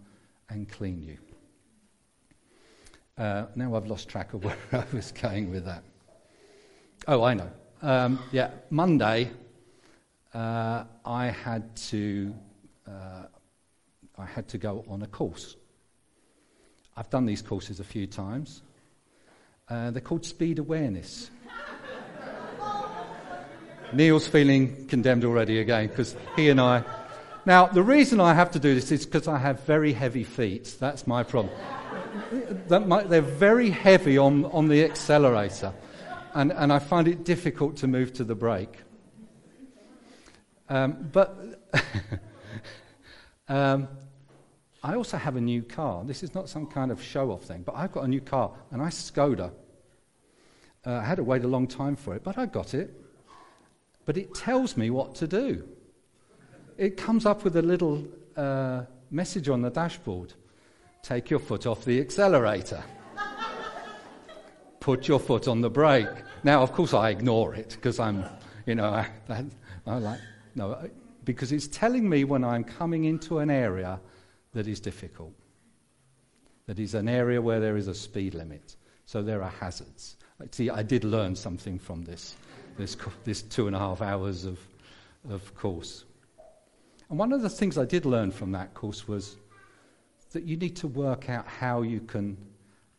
and 0.50 0.68
clean 0.68 1.02
you. 1.04 1.18
Uh, 3.18 3.46
now 3.56 3.76
I've 3.76 3.88
lost 3.88 4.10
track 4.10 4.34
of 4.34 4.44
where 4.46 4.58
I 4.72 4.84
was 4.92 5.12
going 5.12 5.52
with 5.52 5.66
that. 5.66 5.84
Oh, 7.08 7.24
I 7.24 7.34
know. 7.34 7.50
Um, 7.82 8.20
yeah, 8.32 8.52
Monday, 8.70 9.30
uh, 10.34 10.86
I 11.06 11.28
had 11.28 11.76
to 11.76 12.34
uh, 12.88 13.24
I 14.18 14.26
had 14.26 14.48
to 14.50 14.58
go 14.58 14.86
on 14.88 15.02
a 15.02 15.08
course. 15.08 15.56
I've 16.96 17.10
done 17.10 17.26
these 17.26 17.42
courses 17.42 17.80
a 17.80 17.84
few 17.84 18.06
times. 18.06 18.62
Uh, 19.70 19.92
they're 19.92 20.02
called 20.02 20.26
speed 20.26 20.60
awareness. 20.60 21.32
Neil's 23.94 24.28
feeling 24.28 24.88
condemned 24.88 25.24
already 25.24 25.60
again 25.60 25.88
because 25.88 26.16
he 26.36 26.50
and 26.50 26.62
I. 26.62 26.84
Now, 27.46 27.66
the 27.66 27.84
reason 27.84 28.20
I 28.20 28.34
have 28.34 28.52
to 28.52 28.60
do 28.60 28.76
this 28.76 28.92
is 28.92 29.06
because 29.06 29.28
I 29.28 29.38
have 29.38 29.62
very 29.62 29.94
heavy 29.94 30.24
feet. 30.24 30.76
That's 30.80 31.08
my 31.08 31.24
problem. 31.24 31.54
they're 32.68 33.22
very 33.22 33.70
heavy 33.70 34.18
on, 34.18 34.46
on 34.46 34.68
the 34.68 34.84
accelerator, 34.84 35.74
and, 36.34 36.52
and 36.52 36.72
I 36.72 36.80
find 36.80 37.08
it 37.08 37.24
difficult 37.24 37.78
to 37.78 37.88
move 37.88 38.14
to 38.14 38.24
the 38.24 38.36
brake. 38.36 38.78
Um, 40.70 41.10
but 41.12 41.62
um, 43.48 43.88
I 44.84 44.96
also 44.96 45.18
have 45.18 45.36
a 45.36 45.42
new 45.42 45.62
car. 45.64 46.04
This 46.04 46.24
is 46.24 46.34
not 46.34 46.50
some 46.50 46.68
kind 46.68 46.92
of 46.92 47.02
show 47.02 47.32
off 47.32 47.44
thing, 47.44 47.64
but 47.64 47.76
I've 47.76 47.92
got 47.92 48.04
a 48.04 48.08
new 48.08 48.22
car, 48.22 48.52
a 48.72 48.78
nice 48.78 49.12
Skoda. 49.12 49.52
Uh, 50.86 50.94
I 50.94 51.04
had 51.04 51.16
to 51.16 51.24
wait 51.24 51.44
a 51.44 51.48
long 51.48 51.68
time 51.68 51.96
for 51.96 52.16
it, 52.16 52.24
but 52.24 52.38
I 52.38 52.46
got 52.46 52.74
it. 52.74 52.94
But 54.06 54.18
it 54.18 54.34
tells 54.34 54.76
me 54.76 54.90
what 54.90 55.16
to 55.16 55.28
do. 55.28 55.68
It 56.78 56.98
comes 56.98 57.26
up 57.26 57.44
with 57.44 57.56
a 57.56 57.62
little 57.62 58.06
uh, 58.36 58.84
message 59.10 59.48
on 59.48 59.62
the 59.62 59.70
dashboard 59.70 60.34
take 61.04 61.30
your 61.30 61.40
foot 61.40 61.68
off 61.68 61.84
the 61.84 62.00
accelerator, 62.00 62.82
put 64.80 65.08
your 65.08 65.20
foot 65.20 65.48
on 65.48 65.60
the 65.62 65.70
brake. 65.70 66.08
Now, 66.44 66.64
of 66.64 66.72
course, 66.72 66.94
I 66.94 67.10
ignore 67.10 67.54
it 67.54 67.72
because 67.72 68.00
I'm, 68.00 68.26
you 68.66 68.76
know, 68.76 68.90
I, 68.90 69.10
I, 69.30 69.46
I 69.86 69.98
like, 69.98 70.20
no, 70.56 70.90
because 71.26 71.52
it's 71.52 71.68
telling 71.68 72.10
me 72.10 72.24
when 72.24 72.44
I'm 72.44 72.64
coming 72.64 73.06
into 73.06 73.40
an 73.40 73.50
area 73.50 74.00
that 74.54 74.68
is 74.68 74.80
difficult, 74.80 75.34
that 76.68 76.80
is 76.80 76.94
an 76.94 77.10
area 77.10 77.42
where 77.42 77.60
there 77.60 77.78
is 77.78 77.88
a 77.88 77.96
speed 77.96 78.34
limit. 78.34 78.76
So 79.06 79.22
there 79.22 79.44
are 79.44 79.50
hazards. 79.50 80.18
See, 80.52 80.70
I 80.70 80.84
did 80.84 81.04
learn 81.04 81.36
something 81.36 81.80
from 81.80 82.04
this, 82.04 82.36
this, 82.78 82.98
this 83.24 83.42
two 83.42 83.68
and 83.68 83.76
a 83.76 83.80
half 83.80 84.02
hours 84.02 84.46
of, 84.46 84.60
of 85.30 85.54
course. 85.56 86.06
And 87.10 87.20
one 87.20 87.32
of 87.32 87.42
the 87.42 87.50
things 87.50 87.78
I 87.78 87.86
did 87.86 88.06
learn 88.06 88.32
from 88.32 88.52
that 88.54 88.74
course 88.74 89.08
was 89.08 89.38
that 90.32 90.44
you 90.44 90.58
need 90.58 90.76
to 90.78 90.88
work 90.88 91.30
out 91.30 91.48
how 91.48 91.82
you 91.82 92.00
can, 92.02 92.38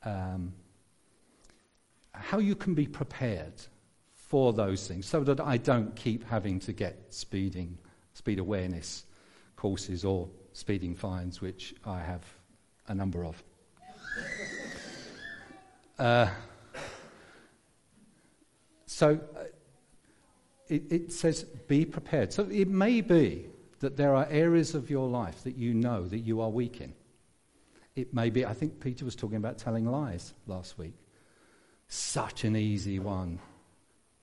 um, 0.05 0.53
how 2.13 2.39
you 2.39 2.55
can 2.55 2.75
be 2.75 2.87
prepared 2.87 3.55
for 4.29 4.53
those 4.53 4.87
things 4.89 5.07
so 5.07 5.23
that 5.23 5.41
I 5.41 5.57
don't 5.59 5.95
keep 5.95 6.27
having 6.29 6.59
to 6.61 6.73
get 6.73 7.13
speeding, 7.15 7.79
speed 8.15 8.39
awareness 8.39 9.05
courses 9.57 10.05
or 10.05 10.29
speeding 10.53 10.95
fines, 10.95 11.41
which 11.41 11.75
I 11.85 12.01
have 12.01 12.25
a 12.89 12.95
number 12.95 13.25
of. 13.25 13.43
Uh, 15.99 16.29
so 18.87 19.21
uh, 19.37 19.45
it, 20.69 20.91
it 20.91 21.13
says, 21.13 21.45
be 21.69 21.85
prepared. 21.85 22.33
So 22.33 22.49
it 22.51 22.69
may 22.69 23.01
be 23.03 23.47
that 23.81 23.97
there 23.97 24.15
are 24.15 24.27
areas 24.31 24.75
of 24.75 24.91
your 24.91 25.09
life 25.09 25.45
that 25.45 25.57
you 25.57 25.75
know 25.75 26.09
that 26.09 26.19
you 26.19 26.41
are 26.41 26.51
weak 26.51 26.81
in. 26.81 26.95
It 27.95 28.13
may 28.13 28.31
be, 28.31 28.45
I 28.45 28.55
think 28.55 28.81
Peter 28.81 29.05
was 29.05 29.15
talking 29.15 29.37
about 29.37 29.59
telling 29.59 29.87
lies 29.87 30.33
last 30.47 30.79
week. 30.79 30.95
Such 31.87 32.45
an 32.45 32.57
easy 32.57 32.99
one 32.99 33.39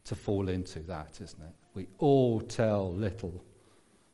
to 0.06 0.16
fall 0.16 0.50
into 0.50 0.80
that, 0.80 1.20
isn't 1.22 1.42
it? 1.42 1.54
We 1.74 1.88
all 2.00 2.42
tell 2.42 2.94
little 2.94 3.44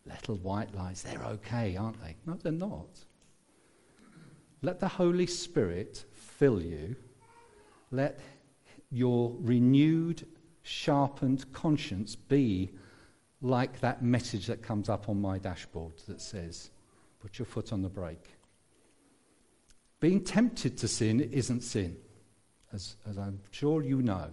little 0.06 0.36
white 0.38 0.74
lies. 0.74 1.04
They're 1.04 1.24
okay, 1.24 1.76
aren't 1.76 2.02
they? 2.02 2.16
No, 2.26 2.36
they're 2.36 2.52
not. 2.52 3.06
Let 4.62 4.80
the 4.80 4.88
Holy 4.88 5.28
Spirit 5.28 6.06
fill 6.14 6.62
you. 6.62 6.96
Let 7.92 8.20
your 8.90 9.36
renewed, 9.40 10.26
sharpened 10.64 11.52
conscience 11.54 12.16
be 12.16 12.72
like 13.42 13.80
that 13.82 14.02
message 14.02 14.48
that 14.48 14.64
comes 14.64 14.90
up 14.90 15.10
on 15.10 15.22
my 15.22 15.38
dashboard 15.38 15.94
that 16.08 16.22
says, 16.22 16.72
put 17.20 17.38
your 17.38 17.46
foot 17.46 17.72
on 17.72 17.82
the 17.82 17.90
brake. 17.90 18.36
Being 20.00 20.24
tempted 20.24 20.78
to 20.78 20.88
sin 20.88 21.20
isn't 21.20 21.62
sin, 21.62 21.98
as, 22.72 22.98
as 23.08 23.18
I'm 23.18 23.40
sure 23.52 23.84
you 23.84 24.02
know. 24.02 24.30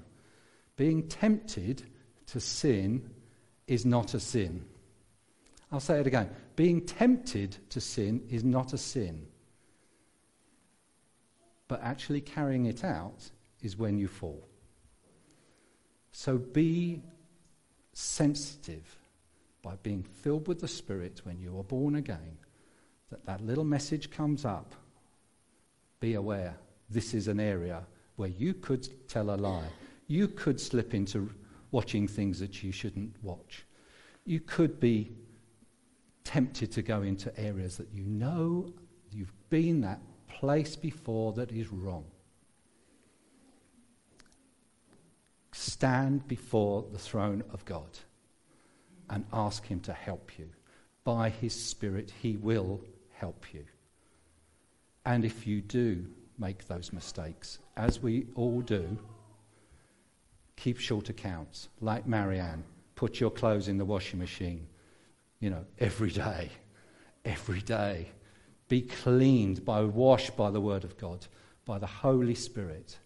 Being 0.76 1.08
tempted 1.08 1.82
to 2.26 2.40
sin 2.40 3.10
is 3.66 3.86
not 3.86 4.14
a 4.14 4.20
sin. 4.20 4.64
I'll 5.70 5.80
say 5.80 6.00
it 6.00 6.06
again. 6.06 6.30
Being 6.56 6.84
tempted 6.84 7.56
to 7.70 7.80
sin 7.80 8.22
is 8.28 8.44
not 8.44 8.72
a 8.72 8.78
sin. 8.78 9.26
But 11.68 11.82
actually 11.82 12.20
carrying 12.20 12.66
it 12.66 12.84
out 12.84 13.30
is 13.62 13.76
when 13.76 13.98
you 13.98 14.08
fall. 14.08 14.46
So 16.12 16.38
be 16.38 17.02
sensitive 17.92 18.98
by 19.62 19.76
being 19.82 20.02
filled 20.02 20.46
with 20.46 20.60
the 20.60 20.68
Spirit 20.68 21.22
when 21.24 21.40
you 21.40 21.58
are 21.58 21.64
born 21.64 21.96
again, 21.96 22.36
that 23.10 23.24
that 23.24 23.40
little 23.40 23.64
message 23.64 24.10
comes 24.10 24.44
up. 24.44 24.74
Be 26.00 26.14
aware 26.14 26.54
this 26.90 27.14
is 27.14 27.28
an 27.28 27.40
area 27.40 27.82
where 28.16 28.28
you 28.28 28.54
could 28.54 29.08
tell 29.08 29.30
a 29.30 29.36
lie. 29.36 29.70
You 30.06 30.28
could 30.28 30.60
slip 30.60 30.94
into 30.94 31.30
watching 31.70 32.06
things 32.06 32.38
that 32.40 32.62
you 32.62 32.72
shouldn't 32.72 33.14
watch. 33.22 33.64
You 34.24 34.40
could 34.40 34.78
be 34.80 35.12
tempted 36.24 36.72
to 36.72 36.82
go 36.82 37.02
into 37.02 37.38
areas 37.38 37.76
that 37.76 37.88
you 37.92 38.04
know 38.04 38.72
you've 39.10 39.32
been 39.50 39.80
that 39.82 40.00
place 40.28 40.76
before 40.76 41.32
that 41.34 41.52
is 41.52 41.70
wrong. 41.70 42.04
Stand 45.52 46.26
before 46.26 46.84
the 46.90 46.98
throne 46.98 47.44
of 47.52 47.64
God 47.64 47.98
and 49.10 49.24
ask 49.32 49.64
Him 49.66 49.80
to 49.80 49.92
help 49.92 50.38
you. 50.38 50.48
By 51.04 51.28
His 51.28 51.54
Spirit, 51.54 52.12
He 52.20 52.36
will 52.36 52.80
help 53.12 53.46
you. 53.52 53.64
And 55.06 55.24
if 55.24 55.46
you 55.46 55.60
do 55.60 56.06
make 56.38 56.66
those 56.66 56.92
mistakes, 56.92 57.58
as 57.76 58.00
we 58.00 58.26
all 58.34 58.60
do, 58.62 58.98
keep 60.56 60.78
short 60.78 61.08
accounts. 61.08 61.68
Like 61.80 62.06
Marianne, 62.06 62.64
put 62.94 63.20
your 63.20 63.30
clothes 63.30 63.68
in 63.68 63.78
the 63.78 63.84
washing 63.84 64.18
machine, 64.18 64.66
you 65.40 65.50
know, 65.50 65.64
every 65.78 66.10
day. 66.10 66.50
Every 67.24 67.60
day. 67.60 68.08
Be 68.68 68.82
cleaned 68.82 69.64
by, 69.64 69.82
washed 69.82 70.36
by 70.36 70.50
the 70.50 70.60
Word 70.60 70.84
of 70.84 70.96
God, 70.96 71.26
by 71.64 71.78
the 71.78 71.86
Holy 71.86 72.34
Spirit. 72.34 72.98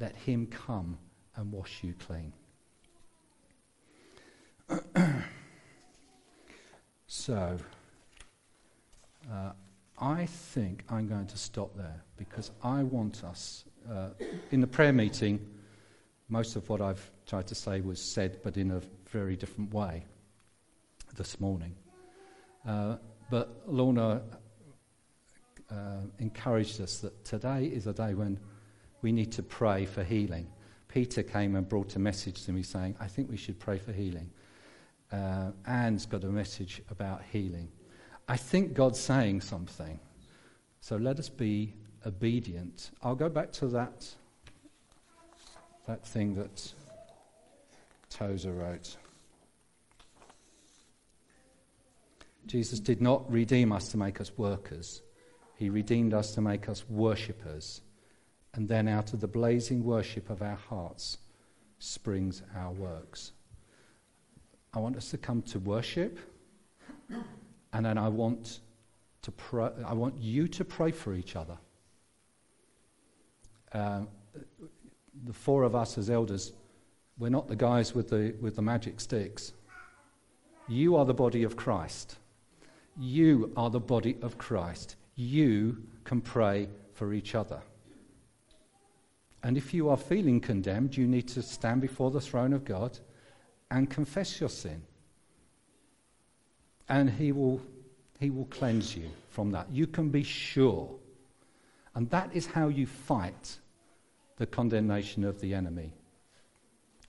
Let 0.00 0.14
Him 0.16 0.46
come 0.46 0.98
and 1.36 1.52
wash 1.52 1.82
you 1.82 1.94
clean. 1.94 2.32
so, 7.06 7.56
uh, 9.32 9.52
I 10.00 10.26
think 10.26 10.84
I'm 10.88 11.08
going 11.08 11.26
to 11.26 11.38
stop 11.38 11.76
there 11.76 12.02
because 12.16 12.50
I 12.62 12.82
want 12.82 13.24
us, 13.24 13.64
uh, 13.90 14.10
in 14.50 14.60
the 14.60 14.66
prayer 14.66 14.92
meeting, 14.92 15.44
most 16.28 16.56
of 16.56 16.68
what 16.68 16.80
I've 16.80 17.10
tried 17.26 17.46
to 17.48 17.54
say 17.54 17.80
was 17.80 18.00
said, 18.00 18.40
but 18.42 18.56
in 18.56 18.70
a 18.70 18.80
very 19.10 19.36
different 19.36 19.72
way 19.72 20.04
this 21.16 21.40
morning. 21.40 21.74
Uh, 22.66 22.96
but 23.30 23.62
Lorna 23.66 24.22
uh, 25.70 25.74
encouraged 26.18 26.80
us 26.80 26.98
that 26.98 27.24
today 27.24 27.64
is 27.66 27.86
a 27.86 27.92
day 27.92 28.14
when 28.14 28.38
we 29.02 29.12
need 29.12 29.32
to 29.32 29.42
pray 29.42 29.84
for 29.86 30.04
healing. 30.04 30.46
Peter 30.88 31.22
came 31.22 31.54
and 31.56 31.68
brought 31.68 31.94
a 31.96 31.98
message 31.98 32.44
to 32.44 32.52
me 32.52 32.62
saying, 32.62 32.96
I 33.00 33.06
think 33.06 33.30
we 33.30 33.36
should 33.36 33.58
pray 33.58 33.78
for 33.78 33.92
healing. 33.92 34.30
Uh, 35.12 35.52
Anne's 35.66 36.06
got 36.06 36.24
a 36.24 36.28
message 36.28 36.82
about 36.90 37.22
healing. 37.30 37.68
I 38.28 38.36
think 38.36 38.74
God's 38.74 39.00
saying 39.00 39.40
something. 39.42 39.98
So 40.80 40.96
let 40.96 41.18
us 41.18 41.28
be 41.28 41.74
obedient. 42.06 42.90
I'll 43.02 43.14
go 43.14 43.28
back 43.28 43.52
to 43.52 43.66
that, 43.68 44.06
that 45.88 46.06
thing 46.06 46.34
that 46.34 46.72
Tozer 48.10 48.52
wrote. 48.52 48.96
Jesus 52.46 52.78
did 52.78 53.00
not 53.00 53.30
redeem 53.30 53.72
us 53.72 53.88
to 53.88 53.96
make 53.96 54.20
us 54.20 54.30
workers, 54.36 55.02
He 55.56 55.70
redeemed 55.70 56.14
us 56.14 56.34
to 56.34 56.40
make 56.40 56.68
us 56.68 56.84
worshippers. 56.88 57.80
And 58.54 58.68
then 58.68 58.88
out 58.88 59.12
of 59.12 59.20
the 59.20 59.28
blazing 59.28 59.84
worship 59.84 60.30
of 60.30 60.42
our 60.42 60.56
hearts 60.56 61.18
springs 61.78 62.42
our 62.56 62.72
works. 62.72 63.32
I 64.74 64.80
want 64.80 64.96
us 64.96 65.10
to 65.10 65.18
come 65.18 65.42
to 65.42 65.58
worship, 65.58 66.18
and 67.72 67.84
then 67.84 67.98
I 67.98 68.08
want 68.08 68.60
to 69.22 69.30
pray, 69.30 69.70
I 69.86 69.92
want 69.94 70.18
you 70.18 70.48
to 70.48 70.64
pray 70.64 70.90
for 70.90 71.14
each 71.14 71.36
other. 71.36 71.56
Uh, 73.72 74.00
the 75.24 75.32
four 75.32 75.62
of 75.62 75.74
us 75.74 75.98
as 75.98 76.10
elders, 76.10 76.52
we're 77.18 77.30
not 77.30 77.48
the 77.48 77.56
guys 77.56 77.94
with 77.94 78.10
the, 78.10 78.34
with 78.40 78.56
the 78.56 78.62
magic 78.62 79.00
sticks. 79.00 79.52
You 80.68 80.96
are 80.96 81.04
the 81.04 81.14
body 81.14 81.42
of 81.42 81.56
Christ. 81.56 82.16
You 82.98 83.52
are 83.56 83.70
the 83.70 83.80
body 83.80 84.16
of 84.22 84.38
Christ. 84.38 84.96
You 85.16 85.82
can 86.04 86.20
pray 86.20 86.68
for 86.94 87.12
each 87.12 87.34
other. 87.34 87.60
And 89.42 89.56
if 89.56 89.72
you 89.72 89.88
are 89.88 89.96
feeling 89.96 90.40
condemned, 90.40 90.96
you 90.96 91.06
need 91.06 91.28
to 91.28 91.42
stand 91.42 91.80
before 91.80 92.10
the 92.10 92.20
throne 92.20 92.52
of 92.52 92.64
God 92.64 92.98
and 93.70 93.88
confess 93.88 94.40
your 94.40 94.48
sin. 94.48 94.82
And 96.88 97.08
He 97.10 97.32
will, 97.32 97.60
he 98.18 98.30
will 98.30 98.46
cleanse 98.46 98.96
you 98.96 99.08
from 99.28 99.50
that. 99.52 99.70
You 99.70 99.86
can 99.86 100.08
be 100.10 100.22
sure. 100.22 100.90
And 101.94 102.10
that 102.10 102.30
is 102.34 102.46
how 102.46 102.68
you 102.68 102.86
fight 102.86 103.58
the 104.38 104.46
condemnation 104.46 105.24
of 105.24 105.40
the 105.40 105.52
enemy. 105.52 105.92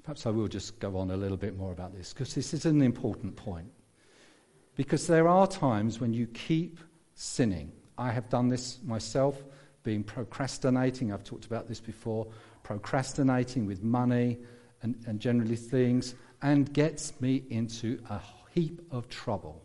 Perhaps 0.03 0.25
I 0.25 0.31
will 0.31 0.47
just 0.47 0.79
go 0.79 0.97
on 0.97 1.11
a 1.11 1.17
little 1.17 1.37
bit 1.37 1.55
more 1.55 1.71
about 1.71 1.95
this 1.95 2.11
because 2.11 2.33
this 2.33 2.53
is 2.53 2.65
an 2.65 2.81
important 2.81 3.35
point. 3.35 3.71
Because 4.75 5.07
there 5.07 5.27
are 5.27 5.45
times 5.45 5.99
when 5.99 6.13
you 6.13 6.25
keep 6.27 6.79
sinning. 7.13 7.71
I 7.97 8.11
have 8.11 8.29
done 8.29 8.47
this 8.47 8.79
myself, 8.83 9.43
being 9.83 10.03
procrastinating. 10.03 11.13
I've 11.13 11.23
talked 11.23 11.45
about 11.45 11.67
this 11.67 11.79
before. 11.79 12.27
Procrastinating 12.63 13.65
with 13.65 13.83
money 13.83 14.39
and, 14.81 14.95
and 15.05 15.19
generally 15.19 15.57
things, 15.57 16.15
and 16.41 16.71
gets 16.73 17.19
me 17.19 17.43
into 17.49 18.01
a 18.09 18.19
heap 18.55 18.81
of 18.89 19.09
trouble. 19.09 19.61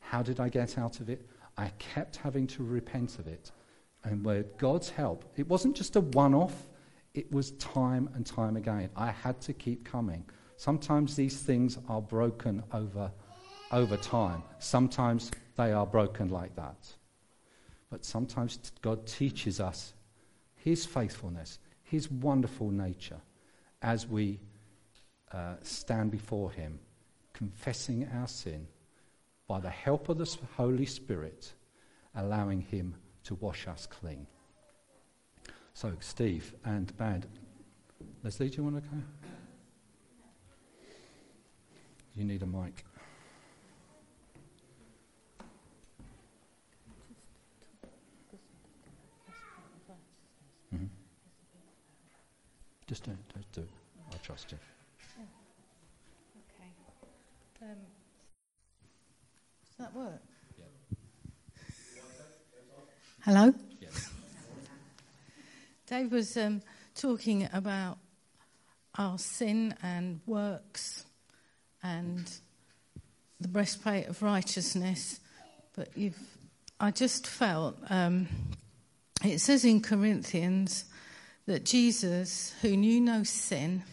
How 0.00 0.22
did 0.22 0.38
I 0.38 0.48
get 0.50 0.78
out 0.78 1.00
of 1.00 1.08
it? 1.08 1.26
I 1.56 1.68
kept 1.78 2.16
having 2.16 2.46
to 2.48 2.62
repent 2.62 3.18
of 3.18 3.26
it. 3.26 3.50
And 4.04 4.24
with 4.24 4.58
God's 4.58 4.90
help, 4.90 5.24
it 5.36 5.48
wasn't 5.48 5.76
just 5.76 5.96
a 5.96 6.00
one 6.00 6.34
off, 6.34 6.66
it 7.14 7.30
was 7.30 7.52
time 7.52 8.08
and 8.14 8.24
time 8.24 8.56
again. 8.56 8.90
I 8.96 9.10
had 9.10 9.40
to 9.42 9.52
keep 9.52 9.84
coming. 9.84 10.24
Sometimes 10.56 11.14
these 11.14 11.38
things 11.40 11.78
are 11.88 12.00
broken 12.00 12.62
over 12.72 13.12
over 13.72 13.96
time. 13.96 14.42
Sometimes 14.58 15.30
they 15.56 15.72
are 15.72 15.86
broken 15.86 16.28
like 16.28 16.54
that. 16.56 16.76
But 17.90 18.04
sometimes 18.04 18.58
God 18.80 19.06
teaches 19.06 19.60
us 19.60 19.94
His 20.56 20.86
faithfulness, 20.86 21.58
His 21.82 22.10
wonderful 22.10 22.70
nature 22.70 23.20
as 23.80 24.06
we 24.06 24.40
uh, 25.32 25.54
stand 25.62 26.10
before 26.10 26.50
Him, 26.52 26.78
confessing 27.32 28.08
our 28.14 28.28
sin 28.28 28.66
by 29.48 29.58
the 29.60 29.70
help 29.70 30.08
of 30.08 30.18
the 30.18 30.38
Holy 30.56 30.86
Spirit, 30.86 31.52
allowing 32.14 32.60
Him 32.60 32.94
to 33.24 33.34
wash 33.36 33.66
us 33.68 33.86
clean. 33.86 34.26
So, 35.74 35.92
Steve 36.00 36.54
and 36.64 36.96
Bad, 36.96 37.26
Leslie, 38.22 38.50
do 38.50 38.56
you 38.58 38.64
want 38.64 38.82
to 38.82 38.82
go? 38.82 38.96
You 42.14 42.24
need 42.24 42.42
a 42.42 42.46
mic. 42.46 42.84
Just 52.92 53.04
do 53.04 53.12
it. 53.12 53.16
Just 53.34 53.52
do 53.52 53.60
it. 53.62 53.68
I 54.12 54.16
trust 54.18 54.52
you. 54.52 54.58
Okay. 56.36 56.70
Um, 57.62 57.78
does 59.64 59.76
that 59.78 59.94
work? 59.94 60.20
Hello? 63.24 63.54
Dave 65.86 66.10
was 66.10 66.36
um, 66.36 66.60
talking 66.96 67.48
about 67.52 67.98
our 68.98 69.16
sin 69.16 69.76
and 69.80 70.18
works 70.26 71.04
and 71.84 72.28
the 73.38 73.46
breastplate 73.46 74.08
of 74.08 74.24
righteousness, 74.24 75.20
but 75.76 75.96
you've, 75.96 76.18
I 76.80 76.90
just 76.90 77.28
felt 77.28 77.78
um, 77.90 78.26
it 79.24 79.40
says 79.40 79.64
in 79.64 79.80
Corinthians 79.82 80.86
that 81.46 81.64
Jesus, 81.64 82.52
who 82.60 82.76
knew 82.76 83.00
no 83.00 83.22
sin, 83.22 83.84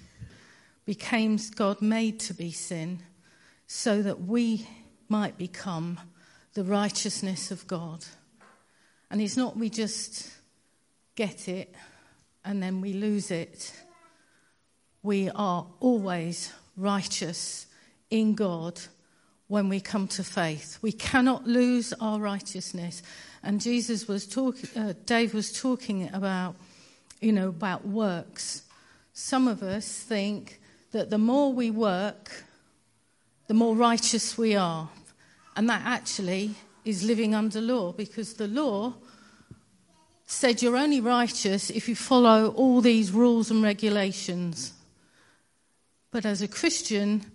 became 0.86 1.38
God 1.56 1.84
made 1.84 2.20
to 2.22 2.34
be 2.34 2.52
sin 2.52 3.04
so 3.68 4.02
that 4.02 4.22
we 4.22 4.68
might 5.08 5.38
become 5.38 6.00
the 6.56 6.64
righteousness 6.64 7.52
of 7.52 7.68
God. 7.68 8.06
And 9.12 9.22
it's 9.22 9.38
not 9.38 9.58
we 9.58 9.70
just 9.70 10.30
get 11.16 11.48
it 11.48 11.74
and 12.46 12.62
then 12.62 12.82
we 12.82 12.94
lose 12.94 13.32
it. 13.32 13.74
We 15.04 15.30
are 15.30 15.66
always 15.80 16.54
righteous 16.78 17.68
in 18.10 18.36
God 18.36 18.80
when 19.48 19.68
we 19.68 19.80
come 19.80 20.08
to 20.08 20.24
faith. 20.24 20.78
We 20.82 20.92
cannot 20.92 21.48
lose 21.48 21.94
our 22.00 22.20
righteousness. 22.20 23.02
And 23.44 23.60
Jesus 23.60 24.08
was 24.08 24.28
talking, 24.28 24.70
uh, 24.76 24.94
Dave 25.06 25.34
was 25.34 25.52
talking 25.52 26.10
about, 26.14 26.56
you 27.20 27.32
know, 27.32 27.50
about 27.50 27.88
works. 27.88 28.64
Some 29.14 29.48
of 29.48 29.64
us 29.64 29.88
think 29.88 30.60
that 30.92 31.10
the 31.10 31.18
more 31.18 31.52
we 31.52 31.72
work, 31.72 32.44
the 33.48 33.54
more 33.54 33.76
righteous 33.76 34.38
we 34.38 34.56
are. 34.56 34.90
And 35.56 35.68
that 35.70 35.82
actually 35.84 36.56
is 36.90 37.04
living 37.04 37.36
under 37.36 37.62
law 37.62 37.92
because 37.92 38.34
the 38.34 38.48
law 38.48 38.94
said 40.26 40.62
you're 40.62 40.78
only 40.78 41.02
righteous 41.02 41.70
if 41.70 41.88
you 41.88 41.96
follow 41.96 42.50
all 42.52 42.82
these 42.82 43.12
rules 43.12 43.50
and 43.50 43.64
regulations. 43.64 44.74
But 46.12 46.26
as 46.26 46.42
a 46.42 46.48
Christian, 46.48 47.26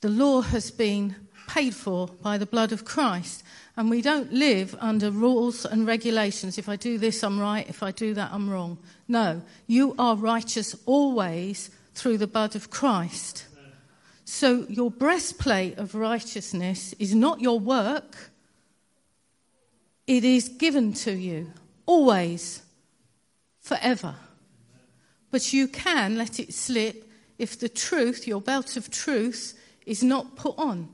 the 0.00 0.08
law 0.08 0.40
has 0.42 0.70
been 0.70 1.16
paid 1.48 1.74
for 1.74 2.06
by 2.06 2.38
the 2.38 2.46
blood 2.46 2.72
of 2.72 2.84
Christ. 2.84 3.42
And 3.76 3.90
we 3.90 4.02
don't 4.02 4.32
live 4.32 4.76
under 4.80 5.10
rules 5.10 5.64
and 5.64 5.86
regulations. 5.86 6.58
If 6.58 6.68
I 6.68 6.76
do 6.76 6.98
this, 6.98 7.22
I'm 7.24 7.40
right. 7.40 7.68
If 7.68 7.82
I 7.82 7.90
do 7.90 8.14
that, 8.14 8.30
I'm 8.32 8.50
wrong. 8.50 8.78
No, 9.08 9.42
you 9.66 9.94
are 9.98 10.16
righteous 10.16 10.76
always 10.86 11.70
through 11.94 12.18
the 12.18 12.26
blood 12.26 12.54
of 12.54 12.70
Christ. 12.70 13.46
So 14.24 14.66
your 14.68 14.90
breastplate 14.90 15.78
of 15.78 15.94
righteousness 15.94 16.94
is 16.98 17.14
not 17.14 17.40
your 17.40 17.58
work, 17.58 18.30
it 20.10 20.24
is 20.24 20.48
given 20.48 20.92
to 20.92 21.12
you 21.12 21.52
always, 21.86 22.62
forever. 23.60 24.16
But 25.30 25.52
you 25.52 25.68
can 25.68 26.18
let 26.18 26.40
it 26.40 26.52
slip 26.52 27.08
if 27.38 27.60
the 27.60 27.68
truth, 27.68 28.26
your 28.26 28.40
belt 28.40 28.76
of 28.76 28.90
truth, 28.90 29.56
is 29.86 30.02
not 30.02 30.34
put 30.34 30.58
on. 30.58 30.88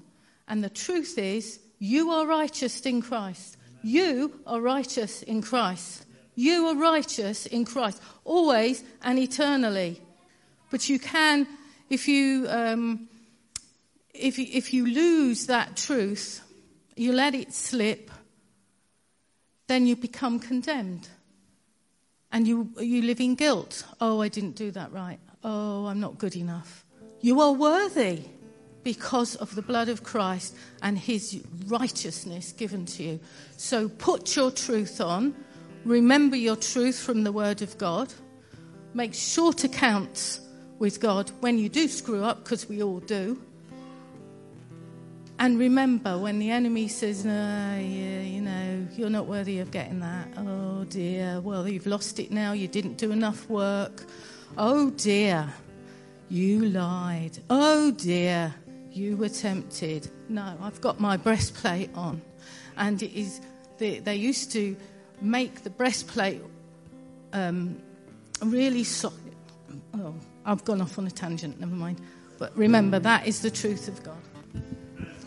And 0.47 0.63
the 0.63 0.69
truth 0.69 1.17
is, 1.17 1.59
you 1.79 2.11
are 2.11 2.27
righteous 2.27 2.83
in 2.83 3.01
Christ. 3.01 3.57
You 3.83 4.39
are 4.47 4.61
righteous 4.61 5.23
in 5.23 5.41
Christ. 5.41 6.05
You 6.35 6.67
are 6.67 6.77
righteous 6.77 7.47
in 7.47 7.65
Christ, 7.65 8.03
always 8.23 8.85
and 9.03 9.19
eternally. 9.19 9.99
But 10.71 10.91
you 10.91 10.99
can, 10.99 11.49
if 11.89 12.07
you, 12.07 12.47
um, 12.51 13.09
if 14.13 14.39
you, 14.39 14.47
if 14.53 14.75
you 14.75 14.87
lose 14.87 15.47
that 15.47 15.75
truth, 15.75 16.43
you 16.97 17.15
let 17.15 17.35
it 17.35 17.55
slip, 17.55 18.11
then 19.67 19.87
you 19.87 19.97
become 19.97 20.39
condemned. 20.39 21.09
And 22.33 22.47
you, 22.47 22.71
you 22.79 23.03
live 23.03 23.21
in 23.21 23.35
guilt. 23.35 23.85
Oh, 24.01 24.21
I 24.21 24.29
didn't 24.29 24.57
do 24.57 24.71
that 24.73 24.93
right. 24.93 25.19
Oh, 25.45 25.87
I'm 25.87 26.01
not 26.01 26.19
good 26.19 26.37
enough. 26.37 26.85
You 27.21 27.41
are 27.41 27.53
worthy 27.53 28.23
because 28.83 29.37
of 29.37 29.55
the 29.55 29.63
blood 29.63 29.89
of 29.89 30.03
Christ 30.03 30.55
and 30.83 30.99
his 30.99 31.43
righteousness 31.67 32.53
given 32.53 32.85
to 32.87 33.03
you. 33.03 33.21
So 33.57 33.89
put 33.89 34.37
your 34.37 34.51
truth 34.51 35.01
on. 35.01 35.35
Remember 35.85 36.37
your 36.37 36.57
truth 36.57 36.99
from 36.99 37.25
the 37.25 37.33
word 37.33 37.63
of 37.63 37.79
God. 37.79 38.13
Make 38.93 39.15
short 39.15 39.65
accounts 39.65 40.41
with 40.79 41.01
God 41.01 41.31
when 41.41 41.59
you 41.59 41.69
do 41.69 41.89
screw 41.89 42.23
up, 42.23 42.45
because 42.45 42.69
we 42.69 42.83
all 42.83 43.01
do. 43.01 43.41
And 45.39 45.59
remember 45.59 46.17
when 46.19 46.39
the 46.39 46.51
enemy 46.51 46.89
says, 46.89 47.25
no, 47.25 47.79
yeah, 47.79 48.23
you 48.23 48.41
know, 48.41 48.87
you're 48.97 49.11
not 49.11 49.27
worthy 49.27 49.59
of 49.59 49.71
getting 49.71 50.01
that. 50.01 50.29
Oh 50.39 50.85
dear, 50.85 51.41
well, 51.41 51.69
you've 51.69 51.87
lost 51.87 52.19
it 52.19 52.31
now. 52.31 52.53
You 52.53 52.69
didn't 52.69 52.97
do 52.97 53.13
enough 53.13 53.49
work. 53.51 54.05
Oh 54.57 54.91
dear, 54.91 55.53
you 56.31 56.65
lied. 56.67 57.39
Oh 57.51 57.91
dear, 57.91 58.55
you 58.91 59.19
were 59.19 59.29
tempted. 59.29 60.09
No, 60.31 60.57
I've 60.63 60.81
got 60.81 61.01
my 61.01 61.19
breastplate 61.19 61.91
on. 61.95 62.23
And 62.79 63.03
it 63.03 63.13
is, 63.13 63.41
they, 63.77 63.99
they 63.99 64.17
used 64.17 64.53
to 64.53 64.75
make 65.21 65.63
the 65.65 65.71
breastplate 65.71 66.43
um, 67.35 67.81
really 68.43 68.85
solid. 68.85 69.21
Oh, 69.95 70.15
I've 70.47 70.65
gone 70.65 70.81
off 70.81 70.99
on 70.99 71.07
a 71.07 71.11
tangent, 71.11 71.61
never 71.61 71.75
mind. 71.75 72.01
But 72.39 72.57
remember, 72.57 72.99
that 73.01 73.27
is 73.27 73.43
the 73.43 73.51
truth 73.51 73.89
of 73.89 74.03
God. 74.03 74.17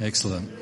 Excellent. 0.01 0.58